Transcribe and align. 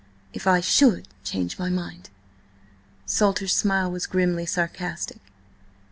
If 0.33 0.47
I 0.47 0.61
should 0.61 1.07
change 1.23 1.59
my 1.59 1.69
mind." 1.69 2.09
Salter's 3.05 3.53
smile 3.55 3.91
was 3.91 4.07
grimly 4.07 4.47
sarcastic. 4.47 5.19